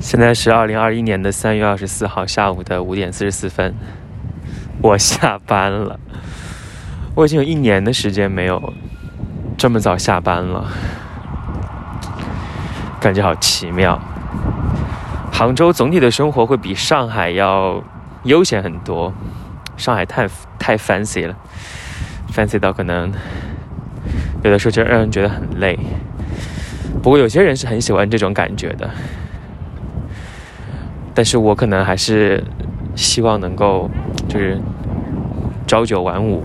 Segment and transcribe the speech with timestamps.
[0.00, 3.74] 现在是二零二一年的三月二十四号下午的五点四十四分，
[4.80, 5.98] 我下班了。
[7.16, 8.72] 我已经有一年的时间没有
[9.56, 10.70] 这么早下班了，
[13.00, 14.00] 感觉好奇妙。
[15.32, 17.82] 杭州总体的生活会比上海要
[18.22, 19.12] 悠闲很多，
[19.76, 20.28] 上海太
[20.60, 21.36] 太 fancy 了
[22.32, 23.12] ，fancy 到可能
[24.44, 25.76] 有的时候就让人觉得很累。
[27.02, 28.88] 不过有些人是很喜欢这种感觉的。
[31.18, 32.40] 但是我可能还是
[32.94, 33.90] 希望能够，
[34.28, 34.56] 就是
[35.66, 36.44] 朝九晚五，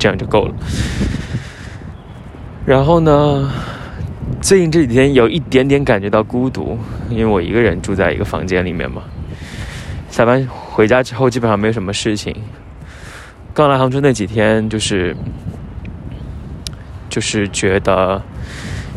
[0.00, 0.54] 这样就够了。
[2.66, 3.48] 然后呢，
[4.40, 6.76] 最近这几天有一点点感觉到孤独，
[7.08, 9.02] 因为我一个人住在一个房间里面嘛。
[10.10, 12.34] 下班回家之后，基本上没有什么事情。
[13.54, 15.16] 刚来杭州那几天，就是
[17.08, 18.20] 就是觉得，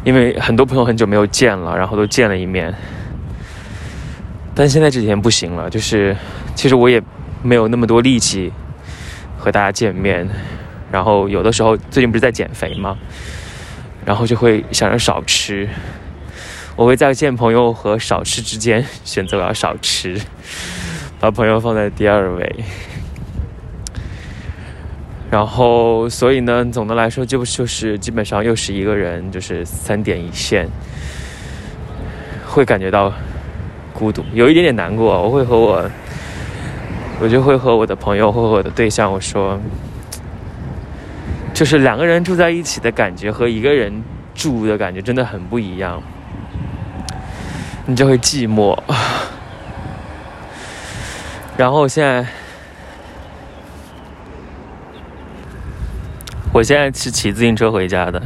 [0.04, 2.74] 因为很多朋友很久没有见了，然后都见了一面。
[4.56, 6.16] 但现在这几天不行了，就是
[6.54, 7.02] 其实我也
[7.42, 8.54] 没有那么多力气
[9.36, 10.30] 和大家见面，
[10.92, 12.96] 然后有的时候最近不是在减肥吗？
[14.06, 15.68] 然后就会想着少吃，
[16.76, 20.22] 我会在见朋友和少吃之间选择我要少吃，
[21.20, 22.56] 把朋友放在第二位。
[25.32, 30.70] 然后所以呢，总的来说就就是基本上又是一个人，就是三点一线，
[32.46, 33.12] 会感觉到。
[33.94, 35.22] 孤独，有一点点难过。
[35.22, 35.90] 我会和我，
[37.20, 39.60] 我就会和我的朋友，或我的对象，我说，
[41.54, 46.02] 就是两个人住在一起的感觉和一个人住的感觉真的很不一样。
[47.86, 48.78] 你就会寂寞。
[51.56, 52.26] 然后现在，
[56.52, 58.22] 我现在是骑自行车回家的，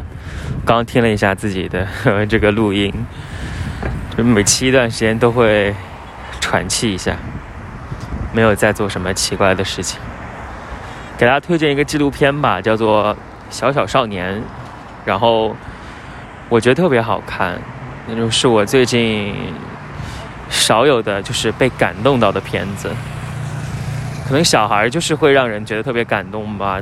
[0.66, 1.86] 刚听了一下自己的
[2.30, 2.94] 这个录音。
[4.24, 5.74] 每骑一段时间都会
[6.42, 7.16] 喘气一下，
[8.34, 10.00] 没有在做什么奇怪的事情。
[11.18, 13.16] 给大家推荐一个纪录片吧，叫做
[13.50, 14.36] 《小小少年》，
[15.06, 15.56] 然后
[16.50, 17.60] 我觉得特别好看，
[18.08, 19.34] 那种是我最近
[20.50, 22.90] 少有的就是被感动到的片子。
[24.28, 26.82] 可能小孩就是会让人觉得特别感动吧。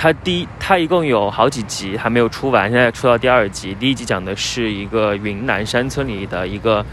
[0.00, 3.74] 它第一，它一共有好几集，还没有出完，现在出到第二集。
[3.74, 6.86] 第一集讲的是一个云南山村里的一个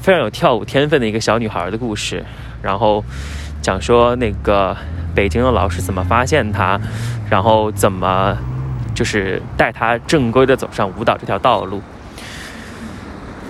[0.00, 2.24] 非常有跳舞天分的一个小女孩的故事，
[2.62, 3.04] 然后
[3.60, 4.74] 讲说那个
[5.14, 6.80] 北京的老师怎么发现她，
[7.28, 8.34] 然后怎么
[8.94, 11.82] 就是带她正规的走上舞蹈这条道路，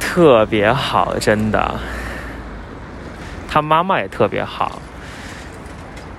[0.00, 1.72] 特别好，真的。
[3.48, 4.82] 她妈妈也特别好。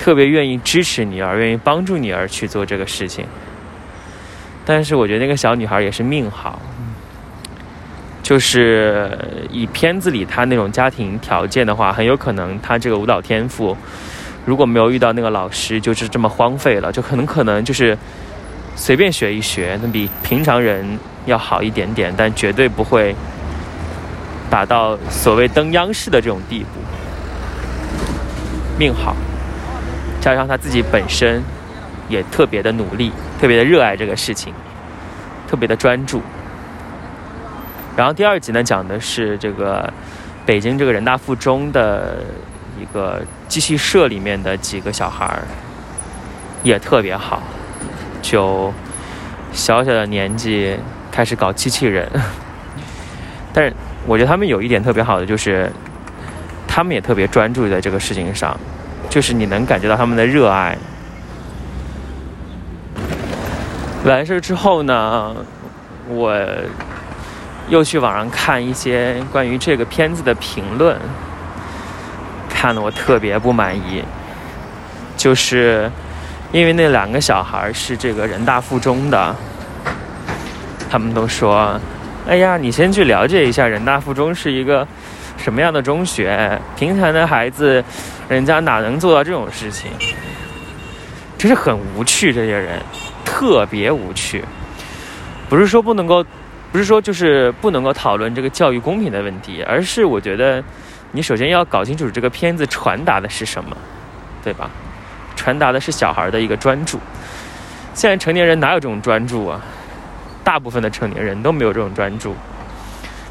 [0.10, 3.24] 特别愿意支持你而，愿意帮助你而去做这个事情。
[4.66, 6.60] 但是我觉得那个小女孩也是命好，
[8.24, 9.16] 就是
[9.52, 13.78] 以片子里她那种家庭条件的话，很有可能她这个舞蹈天赋
[14.48, 17.96] 如果没有遇到那个老师，就是这么荒废了，就可能可能就是
[18.76, 20.84] 随便学一学，那比平常人
[21.28, 23.16] 要好一点点，但绝对不会
[24.50, 26.80] 达到所谓登央视的这种地步。
[28.80, 29.16] 命好。
[30.22, 31.42] 加上他自己本身
[32.08, 34.54] 也特别的努力，特别的热爱这个事情，
[35.48, 36.22] 特别的专注。
[37.96, 39.92] 然后第二集呢，讲的是这个
[40.46, 42.18] 北京这个人大附中的
[42.80, 45.44] 一个机器社里面的几个小孩儿，
[46.64, 47.44] 也特别好，
[48.22, 48.74] 就
[49.52, 50.78] 小小的年纪
[51.12, 52.10] 开始搞机器人。
[53.52, 53.74] 但是
[54.06, 55.70] 我觉得他们有一点特别好的，就是
[56.68, 58.58] 他们也特别专注在这个事情上。
[59.10, 60.78] 就是你能感觉到他们的热爱。
[64.06, 65.36] 完事之后呢，
[66.08, 66.34] 我
[67.68, 70.96] 又去网上看一些关于这个片子的评论，
[72.48, 74.04] 看得我特别不满意。
[75.18, 75.92] 就是
[76.52, 79.36] 因为那两个小孩是这个人大附中的，
[80.90, 81.78] 他们都说
[82.26, 84.88] ：“哎呀，你先去了解一下人大附中是一个。”
[85.42, 86.60] 什么样的中学？
[86.78, 87.84] 平常的孩子，
[88.28, 89.90] 人家哪能做到这种事情？
[91.38, 92.80] 真是很无趣，这些人
[93.24, 94.44] 特别无趣。
[95.48, 96.24] 不是说不能够，
[96.72, 100.62] 不是说就是不能够讨论这个教育公平的问题，而是我觉得
[101.12, 103.76] 你首先要搞清楚这个片子传达的是什么，
[104.44, 104.70] 对吧？
[105.36, 107.00] 传达的是小孩的一个专注。
[107.94, 109.62] 现在成年人哪有这种专注啊？
[110.44, 112.36] 大部分的成年人都没有这种专注。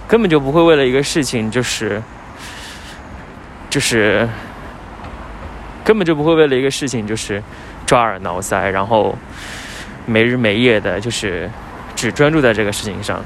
[0.08, 2.02] 根本就不会为了一个事情，就是，
[3.68, 4.26] 就是，
[5.84, 7.42] 根本就不会为了一个事情，就是
[7.84, 9.14] 抓耳挠腮，然后
[10.06, 11.50] 没日没夜的，就是
[11.94, 13.22] 只专注在这个事情上。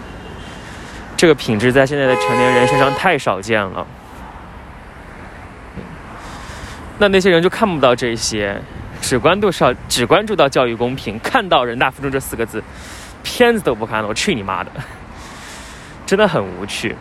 [1.17, 3.87] 这个品质在现在的成年人身上太少见了。
[6.99, 8.61] 那那些人就看不到这些，
[9.01, 12.61] 只关注少，只关注到教育公平，看到人大附中这四个字，
[13.23, 14.09] 片子都不看了。
[14.09, 14.71] 我去你妈的！
[16.07, 16.95] 真的很无趣。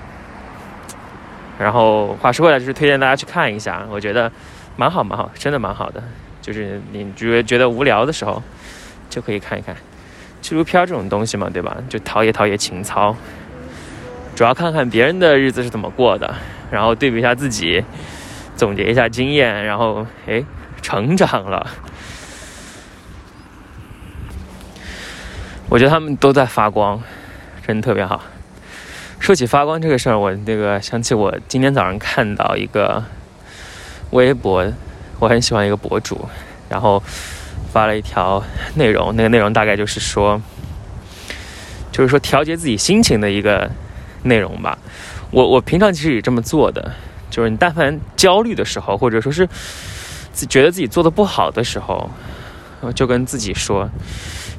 [1.59, 4.31] 然后话说回来，就是推荐大家去看一下，我觉得
[4.75, 6.01] 蛮好蛮好，真的蛮好的。
[6.41, 8.41] 就是你觉得觉得无聊的时候，
[9.09, 9.75] 就可以看一看
[10.41, 11.77] 纪录片这种东西嘛，对吧？
[11.87, 13.15] 就陶冶陶冶情操，
[14.35, 16.33] 主要看看别人的日子是怎么过的，
[16.71, 17.83] 然后对比一下自己。
[18.53, 20.43] 总结一下经验，然后哎，
[20.83, 21.65] 成长了。
[25.67, 27.01] 我觉得他们都在发光，
[27.65, 28.21] 真的特别好。
[29.21, 33.03] 说起发光这个事儿，我那个想起我今天早上看到一个
[34.09, 34.65] 微博，
[35.19, 36.27] 我很喜欢一个博主，
[36.67, 37.01] 然后
[37.71, 40.41] 发了一条内容，那个内容大概就是说，
[41.91, 43.69] 就是说调节自己心情的一个
[44.23, 44.75] 内容吧。
[45.29, 46.91] 我我平常其实也这么做的。
[47.29, 49.47] 就是你但凡焦虑的时候，或者说是
[50.33, 52.09] 自觉得自己做的不好的时候，
[52.95, 53.87] 就跟自己说，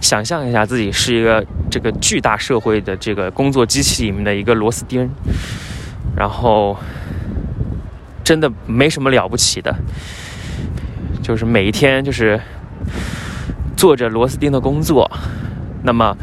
[0.02, 5.08] 想象一下自己是一个这个巨大社会的这个工作机器里面的一个螺丝钉，
[6.16, 6.76] 然后
[8.24, 9.72] 真的没什么了不起的，
[11.22, 12.38] 就是每一天就是
[13.76, 15.08] 做着螺丝钉的工作，
[15.84, 16.16] 那么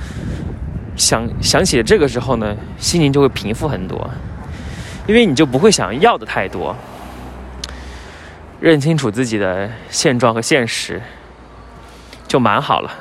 [0.98, 4.10] 想想起这个时候呢，心情就会平复很多。
[5.08, 6.76] 因为你就不会想要的太多，
[8.60, 11.02] 认清楚自己的现状和现实，
[12.28, 12.92] 就蛮好了。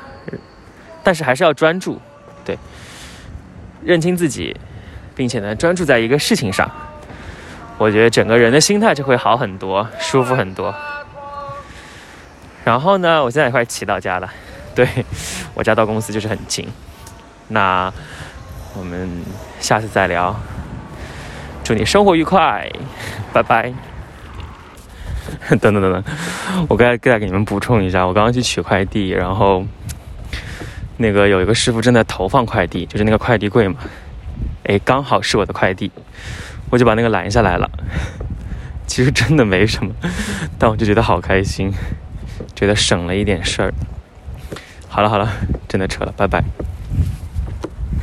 [1.03, 1.99] 但是还是要专注，
[2.45, 2.57] 对，
[3.83, 4.55] 认清自己，
[5.15, 6.69] 并且呢专注在一个事情上，
[7.77, 10.73] 我觉得整个人的心态就会好很多，舒服很多。
[12.63, 14.29] 然后呢，我现在也快骑到家了，
[14.75, 14.87] 对
[15.53, 16.67] 我家到公司就是很近。
[17.47, 17.91] 那
[18.77, 19.09] 我们
[19.59, 20.35] 下次再聊。
[21.63, 22.69] 祝你生活愉快，
[23.31, 23.73] 拜拜。
[25.49, 26.03] 等等等等，
[26.67, 29.63] 我该再给你们补充一下，我刚刚去取快递，然后
[31.01, 33.75] 那个有一个师傅正在投放快递，就是那个快递柜嘛，
[34.65, 35.89] 哎，刚好是我的快递，
[36.69, 37.71] 我就把那个拦下来了。
[38.85, 39.93] 其实真的没什么，
[40.59, 41.71] 但我就觉得好开心，
[42.53, 43.73] 觉得省了一点事儿。
[44.89, 45.31] 好了好了，
[45.69, 46.43] 真的撤了，拜拜。